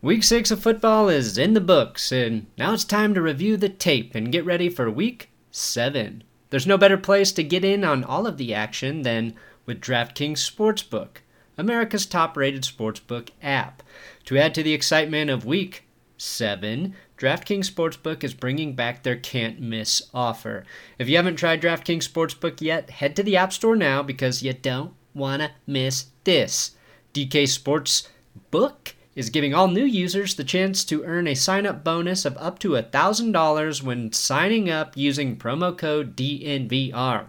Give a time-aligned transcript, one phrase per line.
[0.00, 3.68] Week 6 of football is in the books, and now it's time to review the
[3.68, 6.22] tape and get ready for Week 7.
[6.50, 9.34] There's no better place to get in on all of the action than
[9.66, 11.16] with DraftKings Sportsbook,
[11.56, 13.82] America's top rated sportsbook app.
[14.26, 15.82] To add to the excitement of Week
[16.16, 20.64] 7, DraftKings Sportsbook is bringing back their can't miss offer.
[21.00, 24.52] If you haven't tried DraftKings Sportsbook yet, head to the App Store now because you
[24.52, 26.76] don't want to miss this.
[27.12, 32.24] DK Sportsbook is giving all new users the chance to earn a sign up bonus
[32.24, 37.24] of up to $1,000 when signing up using promo code DNVR.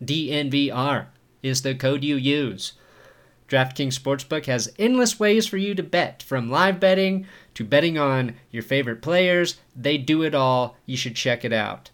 [0.00, 1.06] DNVR
[1.42, 2.74] is the code you use.
[3.48, 8.36] DraftKings Sportsbook has endless ways for you to bet, from live betting to betting on
[8.52, 9.56] your favorite players.
[9.74, 10.76] They do it all.
[10.86, 11.90] You should check it out.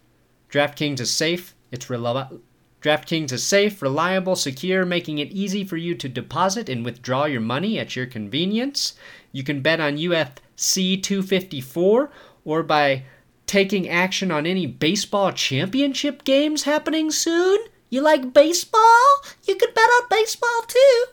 [0.50, 2.42] DraftKings is safe, it's reliable.
[2.80, 7.40] DraftKings is safe, reliable, secure, making it easy for you to deposit and withdraw your
[7.40, 8.92] money at your convenience.
[9.32, 12.10] You can bet on UFC 254
[12.44, 13.04] or by
[13.46, 17.58] taking action on any baseball championship games happening soon.
[17.90, 19.22] You like baseball?
[19.46, 21.04] You could bet on baseball too.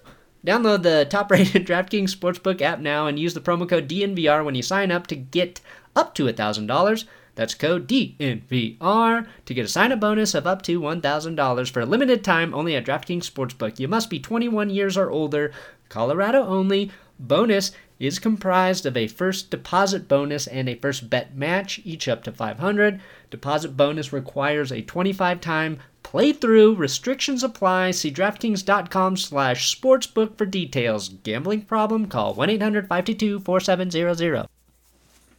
[0.45, 4.55] Download the top rated DraftKings Sportsbook app now and use the promo code DNVR when
[4.55, 5.61] you sign up to get
[5.95, 7.05] up to $1,000.
[7.35, 11.85] That's code DNVR to get a sign up bonus of up to $1,000 for a
[11.85, 13.79] limited time only at DraftKings Sportsbook.
[13.79, 15.51] You must be 21 years or older,
[15.89, 16.91] Colorado only.
[17.17, 22.23] Bonus is comprised of a first deposit bonus and a first bet match, each up
[22.23, 23.01] to 500.
[23.29, 26.77] Deposit bonus requires a 25 time playthrough.
[26.77, 27.91] Restrictions apply.
[27.91, 31.09] See DraftKings.com slash sportsbook for details.
[31.09, 32.07] Gambling problem?
[32.07, 34.47] Call 1-800-522-4700.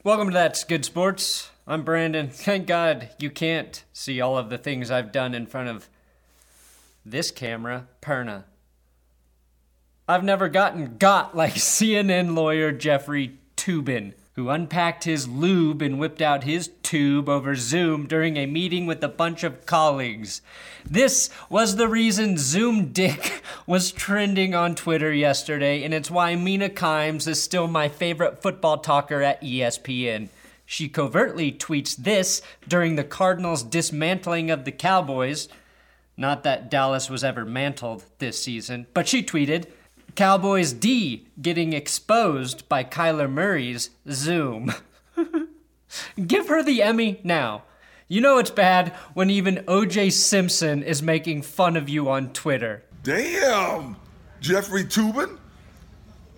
[0.03, 1.51] Welcome to That's Good Sports.
[1.67, 2.29] I'm Brandon.
[2.29, 5.89] Thank God you can't see all of the things I've done in front of
[7.05, 8.45] this camera, Perna.
[10.09, 16.23] I've never gotten got like CNN lawyer Jeffrey Toobin, who unpacked his lube and whipped
[16.23, 20.43] out his tube over Zoom during a meeting with a bunch of colleagues.
[20.89, 26.69] This was the reason Zoom Dick was trending on Twitter yesterday, and it's why Mina
[26.69, 30.29] Kimes is still my favorite football talker at ESPN.
[30.65, 35.49] She covertly tweets this during the Cardinals' dismantling of the Cowboys.
[36.17, 39.67] Not that Dallas was ever mantled this season, but she tweeted,
[40.17, 44.73] Cowboys D getting exposed by Kyler Murray's Zoom.
[46.27, 47.65] Give her the Emmy now.
[48.09, 52.85] You know it's bad when even OJ Simpson is making fun of you on Twitter.
[53.03, 53.97] Damn,
[54.41, 55.39] Jeffrey Toobin?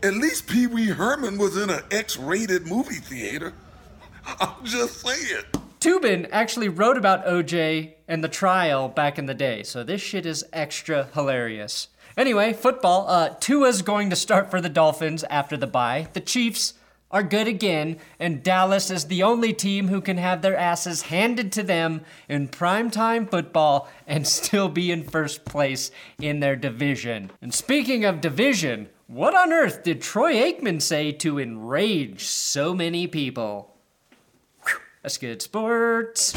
[0.02, 3.52] At least Pee Wee Herman was in an X rated movie theater.
[4.40, 5.44] I'm just saying.
[5.80, 10.26] Toobin actually wrote about OJ and the trial back in the day, so this shit
[10.26, 11.88] is extra hilarious.
[12.18, 13.08] Anyway, football.
[13.08, 16.08] Uh, Tua's going to start for the Dolphins after the bye.
[16.14, 16.74] The Chiefs
[17.12, 21.52] are good again, and Dallas is the only team who can have their asses handed
[21.52, 27.30] to them in primetime football and still be in first place in their division.
[27.40, 33.06] And speaking of division, what on earth did Troy Aikman say to enrage so many
[33.06, 33.76] people?
[34.66, 36.34] Whew, that's good sports.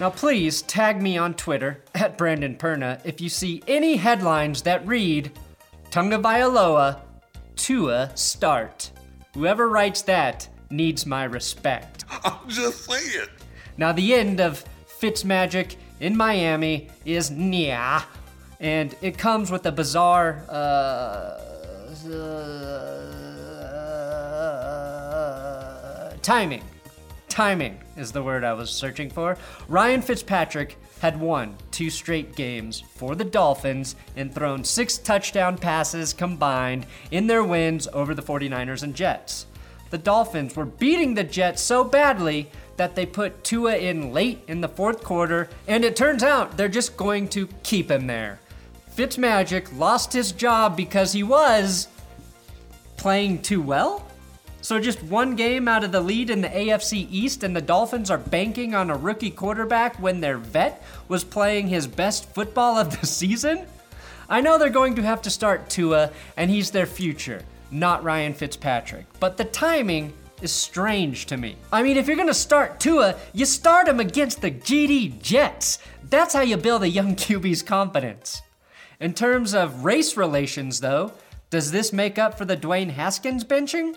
[0.00, 4.86] Now, please tag me on Twitter at Brandon Perna if you see any headlines that
[4.86, 5.30] read
[5.90, 7.02] Tunga Tagovailoa,
[7.54, 8.92] Tua start.
[9.34, 12.06] Whoever writes that needs my respect.
[12.24, 13.26] I'm just saying.
[13.76, 18.02] Now, the end of Fitzmagic in Miami is nya,
[18.58, 21.38] and it comes with a bizarre uh,
[22.08, 23.10] uh,
[26.22, 26.62] timing.
[27.30, 29.38] Timing is the word I was searching for.
[29.68, 36.12] Ryan Fitzpatrick had won two straight games for the Dolphins and thrown six touchdown passes
[36.12, 39.46] combined in their wins over the 49ers and Jets.
[39.90, 44.60] The Dolphins were beating the Jets so badly that they put Tua in late in
[44.60, 48.40] the fourth quarter, and it turns out they're just going to keep him there.
[48.96, 51.86] Fitzmagic lost his job because he was
[52.96, 54.09] playing too well?
[54.62, 58.10] So just one game out of the lead in the AFC East, and the Dolphins
[58.10, 63.00] are banking on a rookie quarterback when their vet was playing his best football of
[63.00, 63.66] the season?
[64.28, 68.34] I know they're going to have to start Tua, and he's their future, not Ryan
[68.34, 69.06] Fitzpatrick.
[69.18, 70.12] But the timing
[70.42, 71.56] is strange to me.
[71.72, 75.78] I mean, if you're gonna start Tua, you start him against the GD Jets.
[76.08, 78.42] That's how you build a young QB's confidence.
[79.00, 81.12] In terms of race relations, though,
[81.48, 83.96] does this make up for the Dwayne Haskins benching?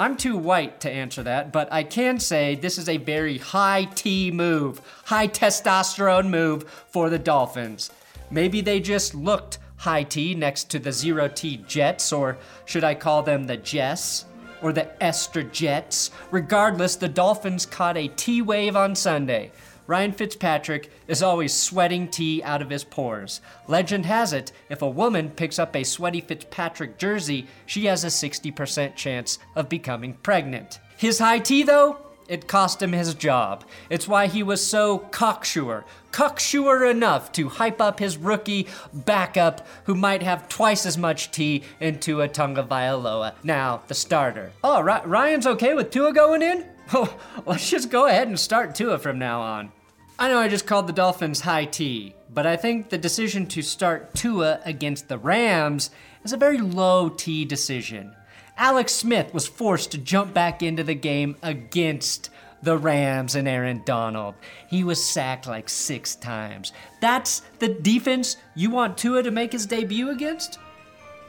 [0.00, 3.88] I'm too white to answer that, but I can say this is a very high
[3.96, 7.90] T move, high testosterone move for the Dolphins.
[8.30, 12.94] Maybe they just looked high T next to the zero T Jets, or should I
[12.94, 14.24] call them the Jess?
[14.62, 16.12] Or the Esther Jets?
[16.30, 19.50] Regardless, the Dolphins caught a T wave on Sunday.
[19.88, 23.40] Ryan Fitzpatrick is always sweating tea out of his pores.
[23.66, 28.08] Legend has it, if a woman picks up a sweaty Fitzpatrick jersey, she has a
[28.08, 30.78] 60% chance of becoming pregnant.
[30.98, 31.96] His high tea, though,
[32.28, 33.64] it cost him his job.
[33.88, 39.94] It's why he was so cocksure, cocksure enough to hype up his rookie backup who
[39.94, 43.32] might have twice as much tea into in Tua Tagovailoa.
[43.42, 44.52] Now, the starter.
[44.62, 46.66] Oh, Ryan's okay with Tua going in?
[46.92, 49.72] Oh, let's just go ahead and start Tua from now on.
[50.20, 53.62] I know I just called the Dolphins high T, but I think the decision to
[53.62, 55.90] start Tua against the Rams
[56.24, 58.16] is a very low T decision.
[58.56, 62.30] Alex Smith was forced to jump back into the game against
[62.60, 64.34] the Rams and Aaron Donald.
[64.66, 66.72] He was sacked like six times.
[67.00, 70.58] That's the defense you want Tua to make his debut against?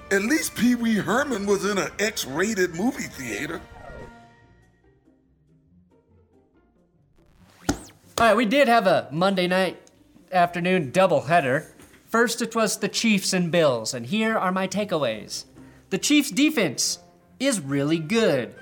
[0.09, 3.61] At least Pee Wee Herman was in an X rated movie theater.
[8.19, 9.79] All right, we did have a Monday night
[10.29, 11.67] afternoon doubleheader.
[12.05, 15.45] First, it was the Chiefs and Bills, and here are my takeaways.
[15.89, 16.99] The Chiefs' defense
[17.39, 18.53] is really good,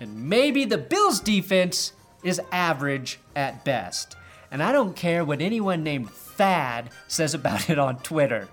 [0.00, 1.92] and maybe the Bills' defense
[2.22, 4.16] is average at best.
[4.50, 8.48] And I don't care what anyone named Thad says about it on Twitter.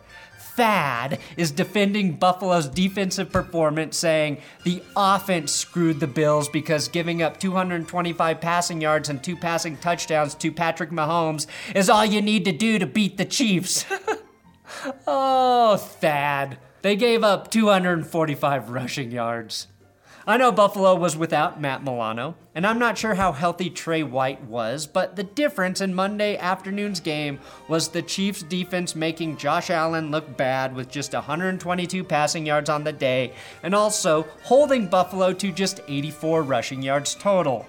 [0.55, 7.39] Thad is defending Buffalo's defensive performance, saying the offense screwed the Bills because giving up
[7.39, 12.51] 225 passing yards and two passing touchdowns to Patrick Mahomes is all you need to
[12.51, 13.85] do to beat the Chiefs.
[15.07, 16.57] oh, Thad.
[16.81, 19.67] They gave up 245 rushing yards.
[20.27, 24.43] I know Buffalo was without Matt Milano, and I'm not sure how healthy Trey White
[24.43, 30.11] was, but the difference in Monday afternoon's game was the Chiefs' defense making Josh Allen
[30.11, 33.33] look bad with just 122 passing yards on the day,
[33.63, 37.65] and also holding Buffalo to just 84 rushing yards total.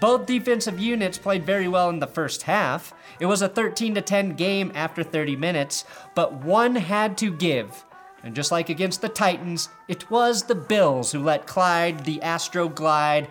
[0.00, 2.94] Both defensive units played very well in the first half.
[3.18, 7.84] It was a 13 10 game after 30 minutes, but one had to give.
[8.22, 12.68] And just like against the Titans, it was the Bills who let Clyde, the Astro
[12.68, 13.28] glide.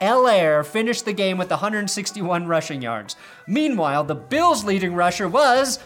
[0.00, 3.16] Helaire finish the game with 161 rushing yards.
[3.46, 5.78] Meanwhile, the Bills' leading rusher was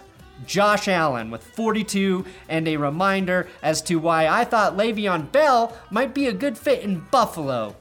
[0.46, 6.14] Josh Allen with 42, and a reminder as to why I thought Le'Veon Bell might
[6.14, 7.76] be a good fit in Buffalo,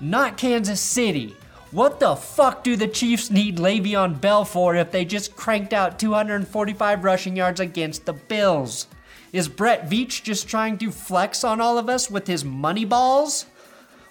[0.00, 1.36] not Kansas City.
[1.70, 5.98] What the fuck do the Chiefs need Le'Veon Bell for if they just cranked out
[5.98, 8.88] 245 rushing yards against the Bills?
[9.32, 13.46] Is Brett Veach just trying to flex on all of us with his money balls?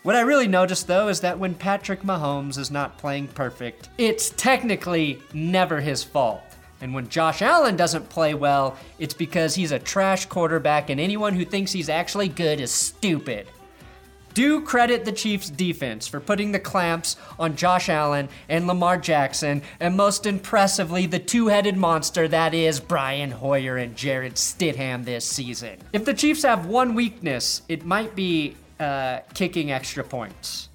[0.03, 4.29] What I really noticed though is that when Patrick Mahomes is not playing perfect, it's
[4.31, 6.41] technically never his fault.
[6.79, 11.33] And when Josh Allen doesn't play well, it's because he's a trash quarterback and anyone
[11.33, 13.47] who thinks he's actually good is stupid
[14.33, 19.61] do credit the Chiefs' defense for putting the clamps on Josh Allen and Lamar Jackson,
[19.79, 25.25] and most impressively, the two headed monster that is Brian Hoyer and Jarrett Stidham this
[25.25, 25.77] season.
[25.93, 30.69] If the Chiefs have one weakness, it might be uh, kicking extra points.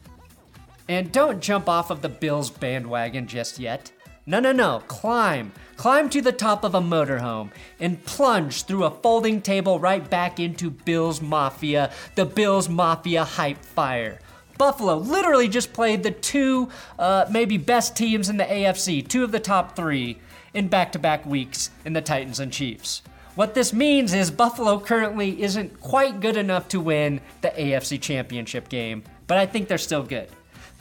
[0.88, 3.90] And don't jump off of the Bills bandwagon just yet.
[4.26, 5.52] No, no, no, climb.
[5.84, 10.40] Climb to the top of a motorhome and plunge through a folding table right back
[10.40, 14.18] into Bills Mafia, the Bills Mafia hype fire.
[14.56, 19.30] Buffalo literally just played the two, uh, maybe best teams in the AFC, two of
[19.30, 20.16] the top three,
[20.54, 23.02] in back to back weeks in the Titans and Chiefs.
[23.34, 28.70] What this means is Buffalo currently isn't quite good enough to win the AFC Championship
[28.70, 30.30] game, but I think they're still good.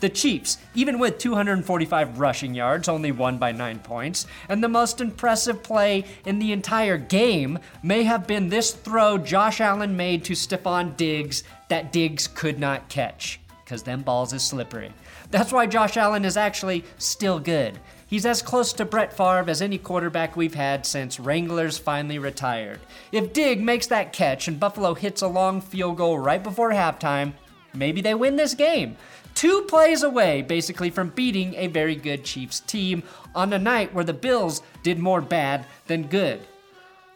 [0.03, 4.99] The Chiefs, even with 245 rushing yards, only won by 9 points, and the most
[4.99, 10.33] impressive play in the entire game may have been this throw Josh Allen made to
[10.33, 14.91] Stefon Diggs that Diggs could not catch, because them balls is slippery.
[15.31, 17.79] That's why Josh Allen is actually still good.
[18.05, 22.81] He's as close to Brett Favre as any quarterback we've had since Wranglers finally retired.
[23.13, 27.35] If Dig makes that catch and Buffalo hits a long field goal right before halftime,
[27.73, 28.97] maybe they win this game
[29.35, 33.03] two plays away, basically, from beating a very good Chiefs team
[33.35, 36.41] on a night where the Bills did more bad than good.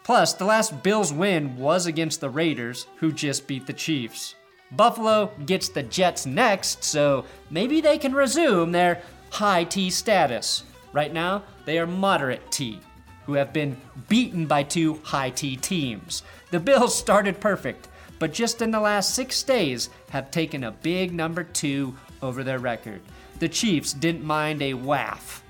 [0.03, 4.35] Plus, the last Bills win was against the Raiders, who just beat the Chiefs.
[4.71, 10.63] Buffalo gets the Jets next, so maybe they can resume their high T status.
[10.93, 12.79] Right now, they are moderate T,
[13.25, 16.23] who have been beaten by two high T teams.
[16.51, 17.87] The Bills started perfect
[18.19, 22.59] but just in the last six days have taken a big number two over their
[22.59, 23.01] record.
[23.39, 25.43] The Chiefs didn't mind a waff,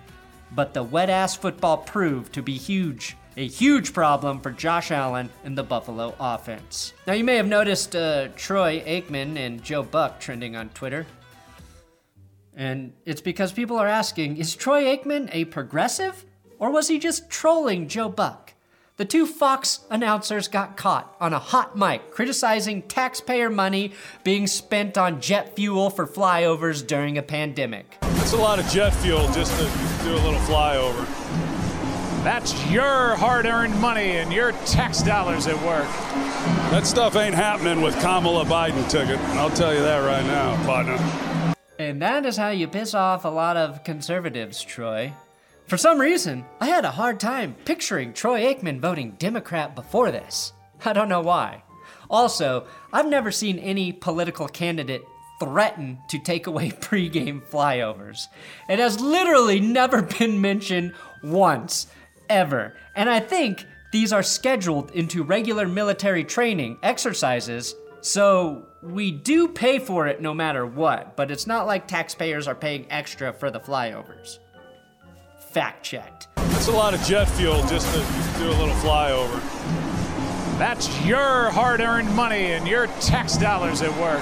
[0.53, 3.15] but the wet ass football proved to be huge.
[3.37, 6.93] A huge problem for Josh Allen and the Buffalo offense.
[7.05, 11.05] Now, you may have noticed uh, Troy Aikman and Joe Buck trending on Twitter.
[12.55, 16.25] And it's because people are asking is Troy Aikman a progressive?
[16.57, 18.46] Or was he just trolling Joe Buck?
[18.97, 23.91] The two Fox announcers got caught on a hot mic criticizing taxpayer money
[24.23, 27.95] being spent on jet fuel for flyovers during a pandemic.
[28.01, 29.65] That's a lot of jet fuel just to
[30.03, 31.05] do a little flyover.
[32.23, 35.87] That's your hard earned money and your tax dollars at work.
[36.71, 39.19] That stuff ain't happening with Kamala Biden ticket.
[39.35, 40.97] I'll tell you that right now, partner.
[41.77, 45.13] And that is how you piss off a lot of conservatives, Troy.
[45.67, 50.53] For some reason, I had a hard time picturing Troy Aikman voting Democrat before this.
[50.85, 51.63] I don't know why.
[52.09, 55.03] Also, I've never seen any political candidate
[55.41, 58.27] threaten to take away pregame flyovers.
[58.69, 61.87] It has literally never been mentioned once,
[62.29, 62.77] ever.
[62.95, 69.79] And I think these are scheduled into regular military training exercises so we do pay
[69.79, 73.59] for it no matter what, but it's not like taxpayers are paying extra for the
[73.59, 74.37] flyovers.
[75.47, 76.27] Fact checked.
[76.35, 77.99] That's a lot of jet fuel just to
[78.39, 79.39] do a little flyover.
[80.59, 84.21] That's your hard earned money and your tax dollars at work.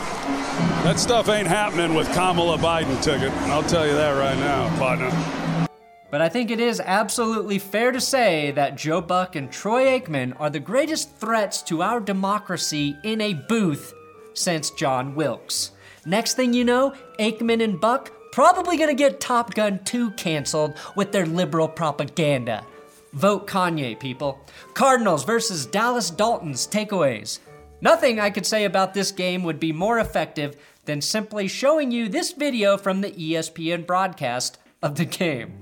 [0.83, 3.31] That stuff ain't happening with Kamala Biden ticket.
[3.49, 5.67] I'll tell you that right now, partner.
[6.11, 10.39] But I think it is absolutely fair to say that Joe Buck and Troy Aikman
[10.39, 13.93] are the greatest threats to our democracy in a booth
[14.33, 15.71] since John Wilkes.
[16.05, 21.13] Next thing you know, Aikman and Buck probably gonna get Top Gun 2 canceled with
[21.13, 22.65] their liberal propaganda.
[23.13, 24.41] Vote Kanye, people.
[24.73, 27.39] Cardinals versus Dallas Daltons takeaways.
[27.79, 32.09] Nothing I could say about this game would be more effective than simply showing you
[32.09, 35.53] this video from the ESPN broadcast of the game.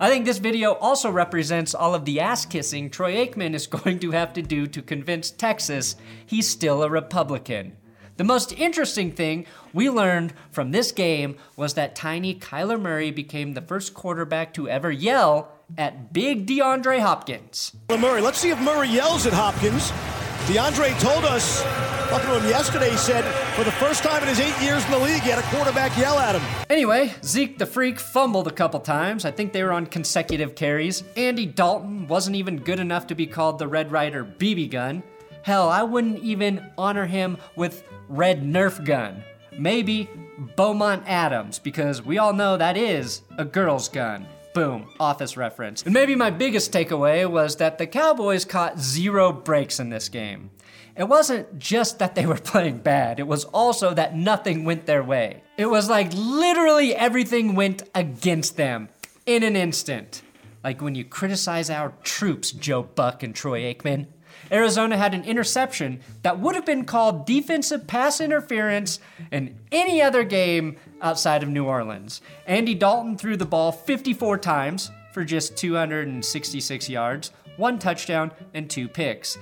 [0.00, 3.98] I think this video also represents all of the ass kissing Troy Aikman is going
[3.98, 7.76] to have to do to convince Texas he's still a Republican.
[8.20, 13.54] The most interesting thing we learned from this game was that tiny Kyler Murray became
[13.54, 17.74] the first quarterback to ever yell at big DeAndre Hopkins.
[17.88, 19.90] Murray, let's see if Murray yells at Hopkins.
[20.52, 21.62] DeAndre told us,
[22.10, 23.24] talking to him yesterday, he said
[23.54, 25.96] for the first time in his eight years in the league, he had a quarterback
[25.96, 26.42] yell at him.
[26.68, 29.24] Anyway, Zeke the Freak fumbled a couple times.
[29.24, 31.04] I think they were on consecutive carries.
[31.16, 35.02] Andy Dalton wasn't even good enough to be called the Red Rider BB gun.
[35.42, 39.22] Hell, I wouldn't even honor him with Red Nerf gun.
[39.56, 40.10] Maybe
[40.56, 44.26] Beaumont Adams, because we all know that is a girl's gun.
[44.52, 45.84] Boom, office reference.
[45.84, 50.50] And maybe my biggest takeaway was that the Cowboys caught zero breaks in this game.
[50.96, 55.04] It wasn't just that they were playing bad, it was also that nothing went their
[55.04, 55.44] way.
[55.56, 58.88] It was like literally everything went against them
[59.24, 60.22] in an instant.
[60.64, 64.06] Like when you criticize our troops, Joe Buck and Troy Aikman.
[64.50, 68.98] Arizona had an interception that would have been called defensive pass interference
[69.30, 72.20] in any other game outside of New Orleans.
[72.46, 78.88] Andy Dalton threw the ball 54 times for just 266 yards, one touchdown, and two
[78.88, 79.38] picks.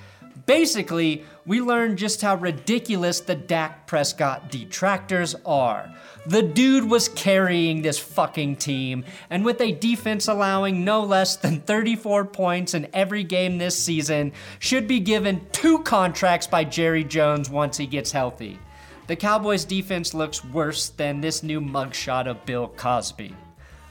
[0.48, 5.94] Basically, we learned just how ridiculous the Dak Prescott detractors are.
[6.24, 11.60] The dude was carrying this fucking team, and with a defense allowing no less than
[11.60, 17.50] 34 points in every game this season, should be given two contracts by Jerry Jones
[17.50, 18.58] once he gets healthy.
[19.06, 23.34] The Cowboys' defense looks worse than this new mugshot of Bill Cosby.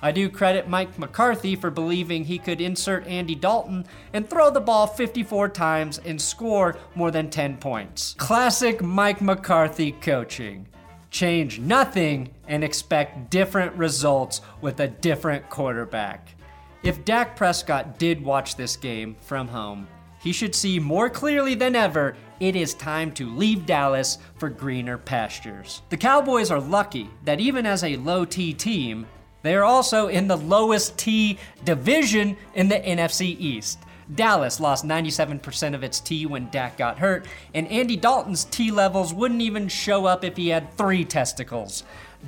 [0.02, 4.62] I do credit Mike McCarthy for believing he could insert Andy Dalton and throw the
[4.62, 8.14] ball 54 times and score more than 10 points.
[8.18, 10.68] Classic Mike McCarthy coaching.
[11.10, 16.36] Change nothing and expect different results with a different quarterback.
[16.84, 19.88] If Dak Prescott did watch this game from home,
[20.20, 24.98] he should see more clearly than ever it is time to leave Dallas for greener
[24.98, 25.82] pastures.
[25.90, 29.08] The Cowboys are lucky that even as a low T team,
[29.42, 33.80] they are also in the lowest T division in the NFC East.
[34.14, 39.14] Dallas lost 97% of its T when Dak got hurt, and Andy Dalton's T levels
[39.14, 41.84] wouldn't even show up if he had three testicles.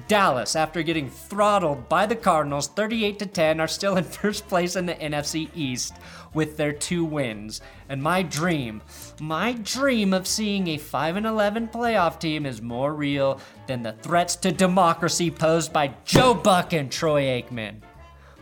[0.07, 4.75] Dallas, after getting throttled by the Cardinals 38 to 10, are still in first place
[4.75, 5.93] in the NFC East
[6.33, 7.61] with their two wins.
[7.89, 8.81] And my dream,
[9.19, 13.93] my dream of seeing a 5 and 11 playoff team is more real than the
[13.93, 17.81] threats to democracy posed by Joe Buck and Troy Aikman.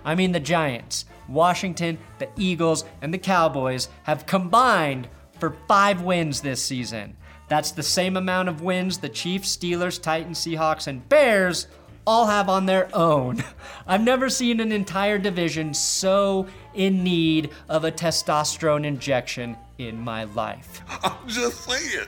[0.04, 5.08] I mean the Giants, Washington, the Eagles, and the Cowboys have combined
[5.40, 7.16] for 5 wins this season.
[7.48, 11.68] That's the same amount of wins the Chiefs, Steelers, Titans, Seahawks, and Bears
[12.06, 13.44] all have on their own.
[13.88, 20.24] I've never seen an entire division so in need of a testosterone injection in my
[20.24, 20.82] life.
[21.04, 22.08] I'm just saying.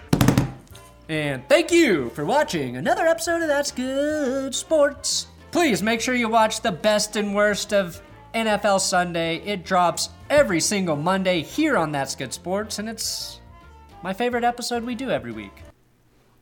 [1.09, 5.27] And thank you for watching another episode of That's Good Sports.
[5.51, 8.01] Please make sure you watch the best and worst of
[8.35, 9.37] NFL Sunday.
[9.37, 13.39] It drops every single Monday here on That's Good Sports, and it's
[14.01, 15.63] my favorite episode we do every week.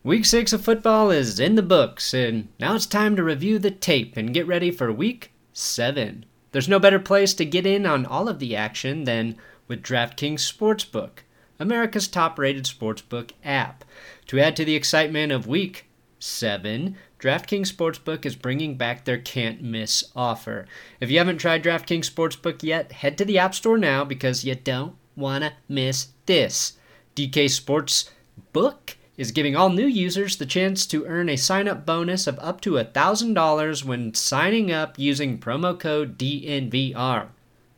[0.03, 3.71] Week six of football is in the books, and now it's time to review the
[3.71, 6.25] tape and get ready for week seven.
[6.51, 9.37] There's no better place to get in on all of the action than
[9.67, 11.19] with DraftKings Sportsbook,
[11.59, 13.83] America's top rated sportsbook app.
[14.27, 15.87] To add to the excitement of week
[16.19, 20.67] seven, DraftKings Sportsbook is bringing back their can't miss offer.
[21.01, 24.55] If you haven't tried DraftKings Sportsbook yet, head to the App Store now because you
[24.55, 26.76] don't want to miss this.
[27.17, 32.27] DK Sportsbook is giving all new users the chance to earn a sign up bonus
[32.27, 37.29] of up to $1,000 when signing up using promo code DNVR.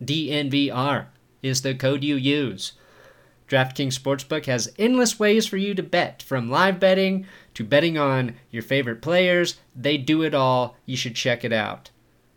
[0.03, 1.05] DNVR
[1.41, 2.73] is the code you use.
[3.47, 8.35] DraftKings Sportsbook has endless ways for you to bet, from live betting to betting on
[8.51, 9.57] your favorite players.
[9.73, 10.75] They do it all.
[10.85, 11.91] You should check it out.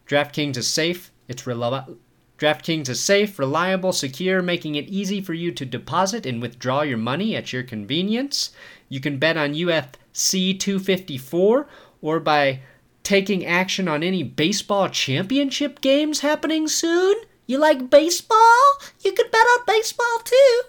[0.07, 1.97] DraftKings is safe, it's reliable.
[2.43, 6.99] DraftKings is safe, reliable, secure, making it easy for you to deposit and withdraw your
[6.99, 8.51] money at your convenience.
[8.89, 11.69] You can bet on UFC 254
[12.01, 12.59] or by
[13.05, 17.15] taking action on any baseball championship games happening soon.
[17.47, 18.81] You like baseball?
[19.05, 20.63] You can bet on baseball too.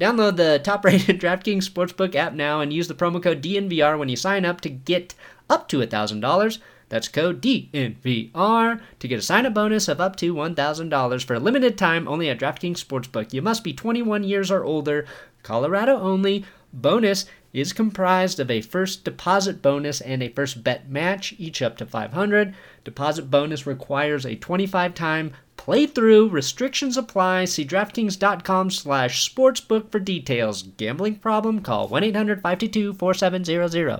[0.00, 4.08] Download the top rated DraftKings Sportsbook app now and use the promo code DNVR when
[4.08, 5.16] you sign up to get
[5.50, 6.58] up to $1,000.
[6.88, 11.40] That's code DNVR to get a sign up bonus of up to $1,000 for a
[11.40, 13.32] limited time only at DraftKings Sportsbook.
[13.32, 15.06] You must be 21 years or older,
[15.42, 16.44] Colorado only.
[16.72, 21.76] Bonus is comprised of a first deposit bonus and a first bet match, each up
[21.78, 22.54] to 500.
[22.84, 26.30] Deposit bonus requires a 25 time playthrough.
[26.30, 27.46] Restrictions apply.
[27.46, 30.62] See DraftKings.com slash sportsbook for details.
[30.62, 31.62] Gambling problem?
[31.62, 33.92] Call 1-800-522-4700.